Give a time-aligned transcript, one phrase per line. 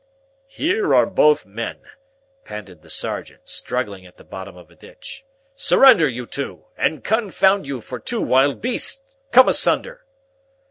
[0.47, 1.79] "Here are both men!"
[2.43, 5.25] panted the sergeant, struggling at the bottom of a ditch.
[5.55, 6.65] "Surrender, you two!
[6.75, 9.15] and confound you for two wild beasts!
[9.31, 10.07] Come asunder!"